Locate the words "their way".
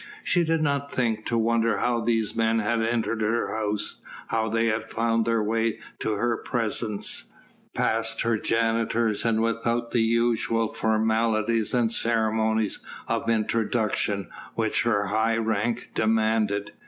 5.25-5.77